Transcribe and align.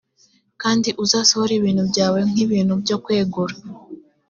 kandi 0.61 0.89
uzasohore 1.03 1.53
ibintu 1.55 1.83
byawe 1.91 2.19
nk 2.29 2.37
ibintu 2.45 2.73
byo 2.83 2.97
kwegura 3.03 3.55